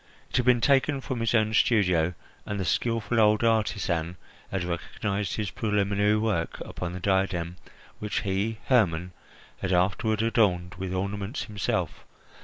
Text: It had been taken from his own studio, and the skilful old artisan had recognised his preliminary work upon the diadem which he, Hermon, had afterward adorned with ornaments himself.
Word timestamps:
It 0.31 0.37
had 0.37 0.47
been 0.47 0.61
taken 0.61 0.99
from 0.99 1.19
his 1.19 1.35
own 1.35 1.53
studio, 1.53 2.15
and 2.43 2.59
the 2.59 2.65
skilful 2.65 3.19
old 3.19 3.43
artisan 3.43 4.17
had 4.49 4.63
recognised 4.63 5.35
his 5.35 5.51
preliminary 5.51 6.17
work 6.17 6.59
upon 6.61 6.93
the 6.93 6.99
diadem 6.99 7.57
which 7.99 8.21
he, 8.21 8.57
Hermon, 8.65 9.11
had 9.61 9.71
afterward 9.71 10.23
adorned 10.23 10.73
with 10.79 10.91
ornaments 10.91 11.43
himself. 11.43 12.03